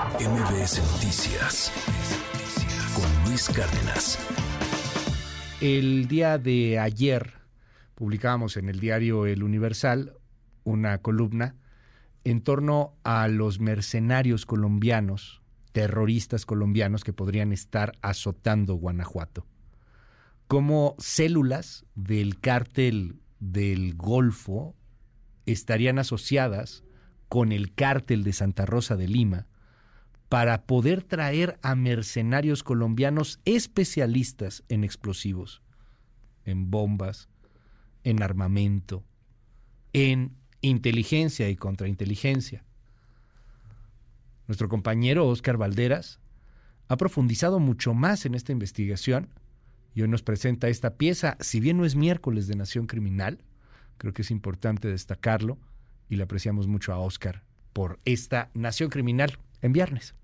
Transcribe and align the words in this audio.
MBS 0.00 0.80
Noticias 0.94 1.70
con 2.94 3.28
Luis 3.28 3.50
Cárdenas. 3.50 4.18
El 5.60 6.08
día 6.08 6.38
de 6.38 6.78
ayer 6.78 7.34
publicamos 7.96 8.56
en 8.56 8.70
el 8.70 8.80
diario 8.80 9.26
El 9.26 9.42
Universal 9.42 10.14
una 10.64 11.02
columna 11.02 11.54
en 12.24 12.40
torno 12.40 12.94
a 13.04 13.28
los 13.28 13.60
mercenarios 13.60 14.46
colombianos, 14.46 15.42
terroristas 15.72 16.46
colombianos 16.46 17.04
que 17.04 17.12
podrían 17.12 17.52
estar 17.52 17.92
azotando 18.00 18.76
Guanajuato. 18.76 19.46
Como 20.46 20.94
células 20.98 21.84
del 21.94 22.40
cártel 22.40 23.20
del 23.38 23.96
Golfo 23.96 24.74
estarían 25.44 25.98
asociadas 25.98 26.84
con 27.28 27.52
el 27.52 27.74
cártel 27.74 28.24
de 28.24 28.32
Santa 28.32 28.64
Rosa 28.64 28.96
de 28.96 29.06
Lima 29.06 29.46
para 30.30 30.62
poder 30.62 31.02
traer 31.02 31.58
a 31.60 31.74
mercenarios 31.74 32.62
colombianos 32.62 33.40
especialistas 33.44 34.62
en 34.68 34.84
explosivos, 34.84 35.60
en 36.44 36.70
bombas, 36.70 37.28
en 38.04 38.22
armamento, 38.22 39.02
en 39.92 40.36
inteligencia 40.60 41.50
y 41.50 41.56
contrainteligencia. 41.56 42.64
Nuestro 44.46 44.68
compañero 44.68 45.26
Oscar 45.26 45.56
Valderas 45.56 46.20
ha 46.86 46.96
profundizado 46.96 47.58
mucho 47.58 47.92
más 47.92 48.24
en 48.24 48.36
esta 48.36 48.52
investigación 48.52 49.30
y 49.96 50.02
hoy 50.02 50.08
nos 50.08 50.22
presenta 50.22 50.68
esta 50.68 50.94
pieza, 50.94 51.38
si 51.40 51.58
bien 51.58 51.76
no 51.76 51.84
es 51.84 51.96
miércoles 51.96 52.46
de 52.46 52.54
Nación 52.54 52.86
Criminal, 52.86 53.42
creo 53.98 54.12
que 54.12 54.22
es 54.22 54.30
importante 54.30 54.86
destacarlo 54.86 55.58
y 56.08 56.14
le 56.14 56.22
apreciamos 56.22 56.68
mucho 56.68 56.92
a 56.92 57.00
Oscar 57.00 57.42
por 57.72 57.98
esta 58.04 58.50
Nación 58.54 58.90
Criminal 58.90 59.36
en 59.60 59.72
viernes. 59.72 60.14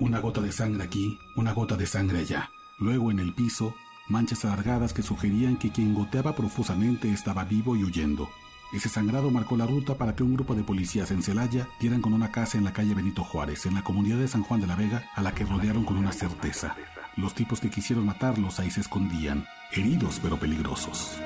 Una 0.00 0.18
gota 0.18 0.40
de 0.40 0.50
sangre 0.50 0.82
aquí, 0.82 1.20
una 1.36 1.52
gota 1.52 1.76
de 1.76 1.86
sangre 1.86 2.18
allá. 2.18 2.50
Luego 2.78 3.12
en 3.12 3.20
el 3.20 3.32
piso, 3.32 3.74
manchas 4.08 4.44
alargadas 4.44 4.92
que 4.92 5.02
sugerían 5.02 5.56
que 5.56 5.70
quien 5.70 5.94
goteaba 5.94 6.34
profusamente 6.34 7.12
estaba 7.12 7.44
vivo 7.44 7.76
y 7.76 7.84
huyendo. 7.84 8.28
Ese 8.72 8.88
sangrado 8.88 9.30
marcó 9.30 9.56
la 9.56 9.66
ruta 9.66 9.96
para 9.96 10.16
que 10.16 10.24
un 10.24 10.34
grupo 10.34 10.56
de 10.56 10.64
policías 10.64 11.12
en 11.12 11.22
Celaya 11.22 11.68
dieran 11.78 12.00
con 12.00 12.12
una 12.12 12.32
casa 12.32 12.58
en 12.58 12.64
la 12.64 12.72
calle 12.72 12.94
Benito 12.94 13.22
Juárez, 13.22 13.66
en 13.66 13.74
la 13.74 13.84
comunidad 13.84 14.18
de 14.18 14.26
San 14.26 14.42
Juan 14.42 14.60
de 14.60 14.66
la 14.66 14.74
Vega, 14.74 15.08
a 15.14 15.22
la 15.22 15.32
que 15.32 15.44
rodearon 15.44 15.84
con 15.84 15.96
una 15.96 16.12
certeza. 16.12 16.74
Los 17.16 17.34
tipos 17.34 17.60
que 17.60 17.70
quisieron 17.70 18.04
matarlos 18.04 18.58
ahí 18.58 18.72
se 18.72 18.80
escondían, 18.80 19.46
heridos 19.76 20.20
pero 20.22 20.38
peligrosos. 20.38 21.18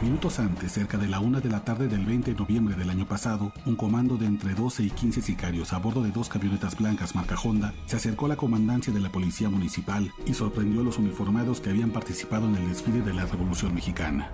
Minutos 0.00 0.40
antes, 0.40 0.72
cerca 0.72 0.98
de 0.98 1.06
la 1.06 1.20
una 1.20 1.40
de 1.40 1.48
la 1.48 1.64
tarde 1.64 1.86
del 1.86 2.04
20 2.04 2.32
de 2.32 2.36
noviembre 2.36 2.74
del 2.74 2.90
año 2.90 3.06
pasado, 3.06 3.52
un 3.66 3.76
comando 3.76 4.16
de 4.16 4.26
entre 4.26 4.54
12 4.54 4.82
y 4.82 4.90
15 4.90 5.22
sicarios 5.22 5.72
a 5.72 5.78
bordo 5.78 6.02
de 6.02 6.10
dos 6.10 6.28
camionetas 6.28 6.76
blancas 6.76 7.14
marca 7.14 7.36
Honda 7.36 7.72
se 7.86 7.96
acercó 7.96 8.26
a 8.26 8.30
la 8.30 8.36
comandancia 8.36 8.92
de 8.92 9.00
la 9.00 9.12
policía 9.12 9.48
municipal 9.48 10.12
y 10.26 10.34
sorprendió 10.34 10.80
a 10.80 10.84
los 10.84 10.98
uniformados 10.98 11.60
que 11.60 11.70
habían 11.70 11.90
participado 11.90 12.48
en 12.48 12.56
el 12.56 12.68
desfile 12.68 13.02
de 13.02 13.14
la 13.14 13.26
Revolución 13.26 13.74
Mexicana. 13.74 14.32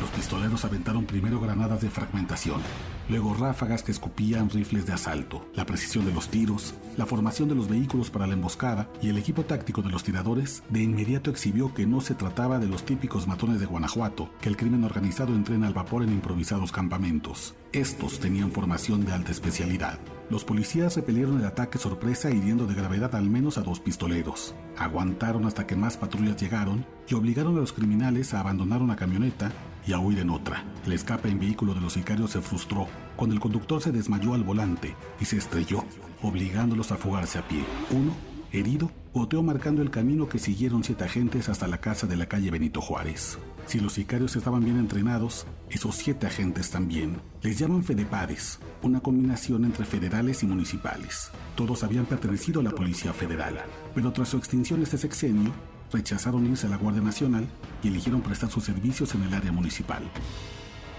Los 0.00 0.08
pistoleros 0.10 0.64
aventaron 0.64 1.04
primero 1.04 1.40
granadas 1.40 1.82
de 1.82 1.90
fragmentación, 1.90 2.62
luego 3.10 3.34
ráfagas 3.34 3.82
que 3.82 3.92
escupían 3.92 4.48
rifles 4.48 4.86
de 4.86 4.94
asalto, 4.94 5.46
la 5.54 5.66
precisión 5.66 6.06
de 6.06 6.12
los 6.12 6.28
tiros, 6.28 6.74
la 6.96 7.04
formación 7.04 7.50
de 7.50 7.54
los 7.54 7.68
vehículos 7.68 8.08
para 8.08 8.26
la 8.26 8.32
emboscada 8.32 8.88
y 9.02 9.10
el 9.10 9.18
equipo 9.18 9.44
táctico 9.44 9.82
de 9.82 9.90
los 9.90 10.02
tiradores 10.02 10.62
de 10.70 10.82
inmediato 10.82 11.30
exhibió 11.30 11.74
que 11.74 11.86
no 11.86 12.00
se 12.00 12.14
trataba 12.14 12.58
de 12.58 12.66
los 12.66 12.86
típicos 12.86 13.26
matones 13.26 13.60
de 13.60 13.66
Guanajuato, 13.66 14.30
que 14.40 14.48
el 14.48 14.56
crimen 14.56 14.84
organizado 14.84 15.34
entrena 15.34 15.66
al 15.66 15.74
vapor 15.74 16.02
en 16.02 16.12
improvisados 16.12 16.72
campamentos. 16.72 17.54
Estos 17.72 18.20
tenían 18.20 18.52
formación 18.52 19.04
de 19.04 19.12
alta 19.12 19.32
especialidad. 19.32 19.98
Los 20.30 20.44
policías 20.44 20.96
repelieron 20.96 21.40
el 21.40 21.44
ataque 21.44 21.76
sorpresa 21.76 22.30
hiriendo 22.30 22.66
de 22.66 22.74
gravedad 22.74 23.14
al 23.16 23.28
menos 23.28 23.58
a 23.58 23.62
dos 23.62 23.80
pistoleros. 23.80 24.54
Aguantaron 24.78 25.44
hasta 25.44 25.66
que 25.66 25.76
más 25.76 25.96
patrullas 25.96 26.36
llegaron 26.36 26.86
y 27.08 27.14
obligaron 27.14 27.56
a 27.56 27.60
los 27.60 27.72
criminales 27.72 28.32
a 28.32 28.40
abandonar 28.40 28.80
una 28.80 28.96
camioneta 28.96 29.52
y 29.86 29.92
a 29.92 29.98
huir 29.98 30.18
en 30.18 30.30
otra. 30.30 30.64
El 30.84 30.92
escape 30.92 31.28
en 31.28 31.38
vehículo 31.38 31.74
de 31.74 31.80
los 31.80 31.94
sicarios 31.94 32.30
se 32.32 32.40
frustró 32.40 32.86
cuando 33.16 33.34
el 33.34 33.40
conductor 33.40 33.82
se 33.82 33.92
desmayó 33.92 34.34
al 34.34 34.44
volante 34.44 34.94
y 35.20 35.24
se 35.24 35.36
estrelló, 35.36 35.84
obligándolos 36.22 36.92
a 36.92 36.96
fugarse 36.96 37.38
a 37.38 37.46
pie. 37.46 37.64
Uno, 37.90 38.12
herido, 38.52 38.90
goteó 39.12 39.42
marcando 39.42 39.82
el 39.82 39.90
camino 39.90 40.28
que 40.28 40.38
siguieron 40.38 40.84
siete 40.84 41.04
agentes 41.04 41.48
hasta 41.48 41.66
la 41.66 41.78
casa 41.78 42.06
de 42.06 42.16
la 42.16 42.26
calle 42.26 42.50
Benito 42.50 42.80
Juárez. 42.80 43.38
Si 43.66 43.78
los 43.78 43.92
sicarios 43.92 44.36
estaban 44.36 44.64
bien 44.64 44.78
entrenados, 44.78 45.46
esos 45.68 45.96
siete 45.96 46.26
agentes 46.26 46.70
también. 46.70 47.20
Les 47.42 47.58
llaman 47.58 47.84
fedepades, 47.84 48.58
una 48.82 49.00
combinación 49.00 49.64
entre 49.64 49.84
federales 49.84 50.42
y 50.42 50.46
municipales. 50.46 51.30
Todos 51.56 51.84
habían 51.84 52.06
pertenecido 52.06 52.60
a 52.60 52.64
la 52.64 52.70
Policía 52.70 53.12
Federal, 53.12 53.60
pero 53.94 54.12
tras 54.12 54.28
su 54.28 54.36
extinción 54.36 54.82
este 54.82 54.98
sexenio, 54.98 55.52
rechazaron 55.92 56.46
irse 56.46 56.66
a 56.66 56.70
la 56.70 56.76
Guardia 56.76 57.02
Nacional 57.02 57.46
y 57.82 57.88
eligieron 57.88 58.22
prestar 58.22 58.50
sus 58.50 58.64
servicios 58.64 59.14
en 59.14 59.22
el 59.22 59.34
área 59.34 59.52
municipal. 59.52 60.02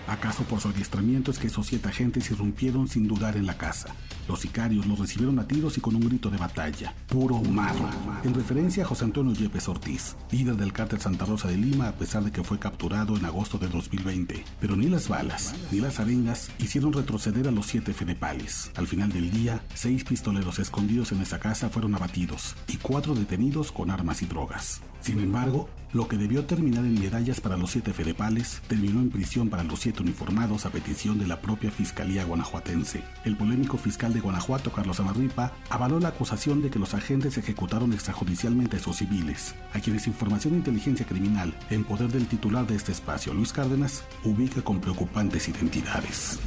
¿Acaso 0.07 0.43
por 0.43 0.59
su 0.59 0.69
adiestramiento 0.69 1.31
es 1.31 1.39
que 1.39 1.47
esos 1.47 1.67
siete 1.67 1.89
agentes 1.89 2.29
irrumpieron 2.31 2.87
sin 2.87 3.07
dudar 3.07 3.37
en 3.37 3.45
la 3.45 3.57
casa? 3.57 3.95
Los 4.27 4.41
sicarios 4.41 4.85
los 4.85 4.99
recibieron 4.99 5.39
a 5.39 5.47
tiros 5.47 5.77
y 5.77 5.81
con 5.81 5.95
un 5.95 6.01
grito 6.01 6.29
de 6.29 6.37
batalla. 6.37 6.93
Puro 7.07 7.41
marro. 7.41 7.89
En 8.23 8.33
referencia 8.33 8.83
a 8.83 8.87
José 8.87 9.05
Antonio 9.05 9.33
Yepes 9.33 9.67
Ortiz, 9.67 10.15
líder 10.31 10.55
del 10.55 10.73
cártel 10.73 10.99
Santa 10.99 11.25
Rosa 11.25 11.47
de 11.47 11.57
Lima 11.57 11.89
a 11.89 11.93
pesar 11.93 12.23
de 12.23 12.31
que 12.31 12.43
fue 12.43 12.59
capturado 12.59 13.17
en 13.17 13.25
agosto 13.25 13.57
de 13.57 13.67
2020. 13.67 14.43
Pero 14.59 14.75
ni 14.75 14.87
las 14.87 15.07
balas, 15.07 15.53
ni 15.71 15.79
las 15.79 15.99
arengas 15.99 16.51
hicieron 16.59 16.93
retroceder 16.93 17.47
a 17.47 17.51
los 17.51 17.67
siete 17.67 17.93
fedepales. 17.93 18.71
Al 18.75 18.87
final 18.87 19.11
del 19.11 19.31
día, 19.31 19.63
seis 19.73 20.03
pistoleros 20.03 20.59
escondidos 20.59 21.11
en 21.11 21.21
esa 21.21 21.39
casa 21.39 21.69
fueron 21.69 21.95
abatidos 21.95 22.55
y 22.67 22.77
cuatro 22.77 23.15
detenidos 23.15 23.71
con 23.71 23.91
armas 23.91 24.21
y 24.21 24.25
drogas. 24.25 24.81
Sin 25.01 25.19
embargo, 25.19 25.67
lo 25.93 26.07
que 26.07 26.15
debió 26.15 26.45
terminar 26.45 26.85
en 26.85 26.99
medallas 26.99 27.41
para 27.41 27.57
los 27.57 27.71
siete 27.71 27.91
fedepales 27.91 28.61
terminó 28.67 29.01
en 29.01 29.09
prisión 29.09 29.49
para 29.49 29.63
los 29.63 29.79
siete 29.79 29.90
uniformados 29.99 30.65
a 30.65 30.69
petición 30.69 31.19
de 31.19 31.27
la 31.27 31.41
propia 31.41 31.71
Fiscalía 31.71 32.23
guanajuatense. 32.23 33.03
El 33.25 33.35
polémico 33.35 33.77
fiscal 33.77 34.13
de 34.13 34.21
Guanajuato, 34.21 34.71
Carlos 34.71 34.99
Amarripa, 34.99 35.51
avaló 35.69 35.99
la 35.99 36.09
acusación 36.09 36.61
de 36.61 36.69
que 36.69 36.79
los 36.79 36.93
agentes 36.93 37.37
ejecutaron 37.37 37.91
extrajudicialmente 37.91 38.77
a 38.77 38.79
esos 38.79 38.97
civiles, 38.97 39.55
a 39.73 39.79
quienes 39.79 40.07
información 40.07 40.53
de 40.53 40.59
inteligencia 40.59 41.05
criminal, 41.05 41.53
en 41.69 41.83
poder 41.83 42.11
del 42.11 42.27
titular 42.27 42.65
de 42.67 42.75
este 42.75 42.91
espacio, 42.91 43.33
Luis 43.33 43.51
Cárdenas, 43.51 44.03
ubica 44.23 44.61
con 44.61 44.79
preocupantes 44.79 45.49
identidades. 45.49 46.39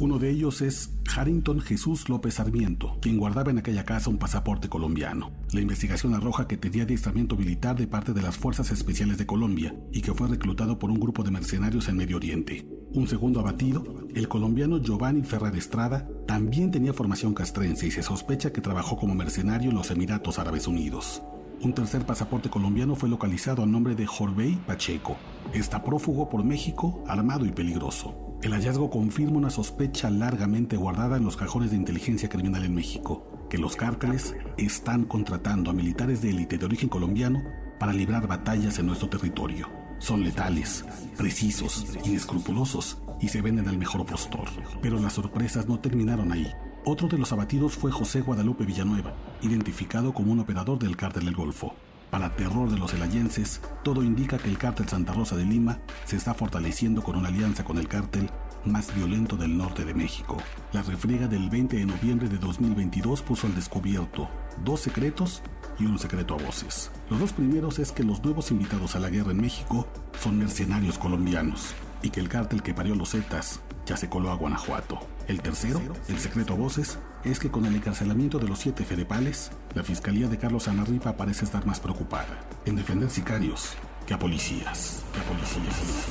Uno 0.00 0.20
de 0.20 0.30
ellos 0.30 0.60
es 0.60 0.92
Harrington 1.16 1.60
Jesús 1.60 2.08
López 2.08 2.34
Sarmiento, 2.34 2.96
quien 3.02 3.18
guardaba 3.18 3.50
en 3.50 3.58
aquella 3.58 3.84
casa 3.84 4.10
un 4.10 4.18
pasaporte 4.18 4.68
colombiano. 4.68 5.32
La 5.52 5.60
investigación 5.60 6.14
arroja 6.14 6.46
que 6.46 6.56
tenía 6.56 6.84
adiestramiento 6.84 7.34
militar 7.34 7.74
de 7.74 7.88
parte 7.88 8.12
de 8.12 8.22
las 8.22 8.36
Fuerzas 8.36 8.70
Especiales 8.70 9.18
de 9.18 9.26
Colombia 9.26 9.74
y 9.92 10.02
que 10.02 10.14
fue 10.14 10.28
reclutado 10.28 10.78
por 10.78 10.92
un 10.92 11.00
grupo 11.00 11.24
de 11.24 11.32
mercenarios 11.32 11.88
en 11.88 11.96
Medio 11.96 12.18
Oriente. 12.18 12.77
Un 12.94 13.06
segundo 13.06 13.40
abatido, 13.40 13.84
el 14.14 14.28
colombiano 14.28 14.78
Giovanni 14.78 15.22
Ferrer 15.22 15.54
Estrada, 15.56 16.08
también 16.26 16.70
tenía 16.70 16.94
formación 16.94 17.34
castrense 17.34 17.86
y 17.86 17.90
se 17.90 18.02
sospecha 18.02 18.50
que 18.50 18.62
trabajó 18.62 18.96
como 18.96 19.14
mercenario 19.14 19.70
en 19.70 19.76
los 19.76 19.90
Emiratos 19.90 20.38
Árabes 20.38 20.66
Unidos. 20.66 21.22
Un 21.60 21.74
tercer 21.74 22.06
pasaporte 22.06 22.48
colombiano 22.48 22.94
fue 22.94 23.10
localizado 23.10 23.62
a 23.62 23.66
nombre 23.66 23.94
de 23.94 24.06
Jorbey 24.06 24.54
Pacheco. 24.66 25.16
Está 25.52 25.84
prófugo 25.84 26.30
por 26.30 26.44
México, 26.44 27.04
armado 27.06 27.44
y 27.44 27.50
peligroso. 27.50 28.38
El 28.42 28.52
hallazgo 28.52 28.88
confirma 28.88 29.36
una 29.36 29.50
sospecha 29.50 30.08
largamente 30.08 30.76
guardada 30.76 31.18
en 31.18 31.24
los 31.24 31.36
cajones 31.36 31.72
de 31.72 31.76
inteligencia 31.76 32.28
criminal 32.28 32.64
en 32.64 32.74
México, 32.74 33.46
que 33.50 33.58
los 33.58 33.76
cárteles 33.76 34.34
están 34.56 35.04
contratando 35.04 35.70
a 35.70 35.74
militares 35.74 36.22
de 36.22 36.30
élite 36.30 36.56
de 36.56 36.64
origen 36.64 36.88
colombiano 36.88 37.42
para 37.78 37.92
librar 37.92 38.26
batallas 38.26 38.78
en 38.78 38.86
nuestro 38.86 39.08
territorio. 39.08 39.77
Son 39.98 40.22
letales, 40.22 40.84
precisos, 41.16 41.86
inescrupulosos 42.04 42.98
y 43.20 43.28
se 43.28 43.42
venden 43.42 43.68
al 43.68 43.78
mejor 43.78 44.06
postor. 44.06 44.48
Pero 44.80 44.98
las 44.98 45.14
sorpresas 45.14 45.66
no 45.66 45.80
terminaron 45.80 46.32
ahí. 46.32 46.52
Otro 46.84 47.08
de 47.08 47.18
los 47.18 47.32
abatidos 47.32 47.74
fue 47.74 47.90
José 47.90 48.20
Guadalupe 48.20 48.64
Villanueva, 48.64 49.12
identificado 49.42 50.14
como 50.14 50.32
un 50.32 50.38
operador 50.38 50.78
del 50.78 50.96
cártel 50.96 51.24
del 51.24 51.34
Golfo. 51.34 51.74
Para 52.10 52.34
terror 52.36 52.70
de 52.70 52.78
los 52.78 52.94
elayenses, 52.94 53.60
todo 53.82 54.02
indica 54.02 54.38
que 54.38 54.48
el 54.48 54.56
cártel 54.56 54.88
Santa 54.88 55.12
Rosa 55.12 55.36
de 55.36 55.44
Lima 55.44 55.80
se 56.06 56.16
está 56.16 56.32
fortaleciendo 56.32 57.02
con 57.02 57.16
una 57.16 57.28
alianza 57.28 57.64
con 57.64 57.76
el 57.76 57.88
cártel 57.88 58.30
más 58.64 58.94
violento 58.94 59.36
del 59.36 59.58
norte 59.58 59.84
de 59.84 59.94
México. 59.94 60.38
La 60.72 60.82
refriega 60.82 61.26
del 61.26 61.50
20 61.50 61.76
de 61.76 61.84
noviembre 61.84 62.28
de 62.28 62.38
2022 62.38 63.22
puso 63.22 63.46
al 63.46 63.54
descubierto 63.54 64.28
dos 64.64 64.80
secretos 64.80 65.42
y 65.78 65.86
un 65.86 65.98
secreto 65.98 66.34
a 66.34 66.42
voces. 66.42 66.90
Los 67.10 67.20
dos 67.20 67.32
primeros 67.32 67.78
es 67.78 67.92
que 67.92 68.04
los 68.04 68.22
nuevos 68.22 68.50
invitados 68.50 68.96
a 68.96 69.00
la 69.00 69.10
guerra 69.10 69.32
en 69.32 69.40
México 69.40 69.86
son 70.20 70.38
mercenarios 70.38 70.98
colombianos 70.98 71.74
y 72.02 72.10
que 72.10 72.20
el 72.20 72.28
cártel 72.28 72.62
que 72.62 72.74
parió 72.74 72.94
los 72.94 73.10
Zetas 73.10 73.60
ya 73.86 73.96
se 73.96 74.08
coló 74.08 74.30
a 74.30 74.34
Guanajuato. 74.34 75.00
El 75.26 75.40
tercero, 75.40 75.80
el 76.08 76.18
secreto 76.18 76.52
a 76.54 76.56
voces, 76.56 76.98
es 77.24 77.38
que 77.38 77.50
con 77.50 77.64
el 77.66 77.74
encarcelamiento 77.74 78.38
de 78.38 78.48
los 78.48 78.58
siete 78.58 78.84
fedepales, 78.84 79.50
la 79.74 79.82
fiscalía 79.82 80.28
de 80.28 80.38
Carlos 80.38 80.68
Anarripa 80.68 81.16
parece 81.16 81.44
estar 81.44 81.66
más 81.66 81.80
preocupada 81.80 82.38
en 82.64 82.76
defender 82.76 83.10
sicarios 83.10 83.74
que 84.06 84.14
a 84.14 84.18
policías. 84.18 85.02
Que 85.12 85.20
a 85.20 85.24
policías. 85.24 86.08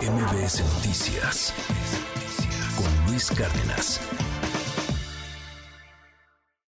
MBS 0.00 0.62
Noticias 0.74 1.54
con 2.76 3.10
Luis 3.10 3.30
Cárdenas. 3.30 4.00